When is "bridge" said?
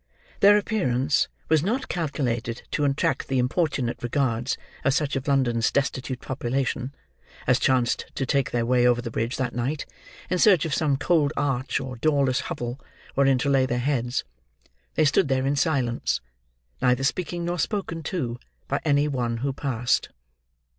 9.11-9.37